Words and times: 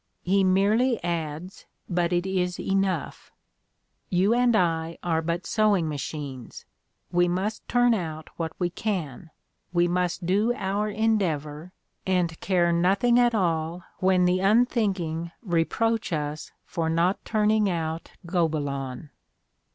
He 0.23 0.43
merely 0.43 0.97
adds, 1.03 1.67
but 1.87 2.11
it 2.11 2.25
is 2.25 2.59
enough: 2.59 3.31
"You 4.09 4.33
and 4.33 4.55
I 4.55 4.97
are 5.03 5.21
but 5.21 5.45
sewing 5.45 5.87
machines. 5.87 6.65
We 7.11 7.27
must 7.27 7.67
turn 7.67 7.93
out 7.93 8.31
what 8.35 8.51
we 8.57 8.71
can; 8.71 9.29
we 9.71 9.87
must 9.87 10.25
do 10.25 10.53
our 10.55 10.89
endeavor 10.89 11.71
and 12.03 12.39
care 12.39 12.71
nothing 12.73 13.19
at 13.19 13.35
all 13.35 13.83
when 13.99 14.25
the 14.25 14.39
unthinking 14.39 15.33
reproach 15.43 16.11
us 16.11 16.51
for 16.65 16.89
not 16.89 17.23
turning 17.23 17.69
out 17.69 18.09
Gobelins." 18.25 19.09